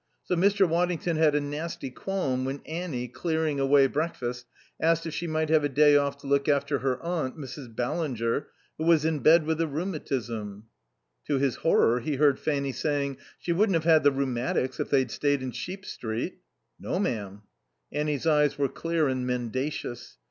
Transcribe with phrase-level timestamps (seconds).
[0.23, 0.67] So Mr.
[0.67, 4.47] Waddington had a nasty qualm when Annie, clearing away breakfast,
[4.79, 7.75] asked if she might have a day off to look after her aunt, Mrs.
[7.75, 8.47] Ballinger,
[8.79, 10.25] who was in bed with the rheumatics.
[10.25, 15.11] To his horror he heard Fanny saying: "She wouldn't have had the rheumatics if they'd
[15.11, 16.39] stayed in Sheep Street."
[16.79, 17.43] "No, ma'am."
[17.91, 20.17] Annie's eyes were clear and mendacious.